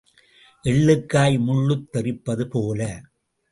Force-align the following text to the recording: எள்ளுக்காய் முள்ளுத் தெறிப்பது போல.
எள்ளுக்காய் 0.63 1.37
முள்ளுத் 1.39 1.89
தெறிப்பது 1.91 2.47
போல. 2.47 3.01